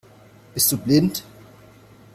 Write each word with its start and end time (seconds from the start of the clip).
Bist 0.55 0.71
du 0.71 0.77
blind? 0.77 1.23